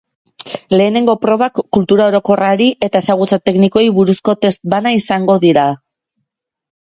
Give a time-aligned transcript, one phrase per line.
[0.79, 5.67] Lehenengo probak kultura orokorrari eta ezagutza teknikoei buruzko test bana izango dira.